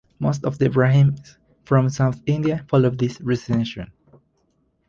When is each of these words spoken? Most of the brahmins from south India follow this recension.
Most 0.17 0.45
of 0.45 0.57
the 0.57 0.67
brahmins 0.67 1.37
from 1.63 1.87
south 1.91 2.23
India 2.25 2.65
follow 2.67 2.89
this 2.89 3.21
recension. 3.21 3.91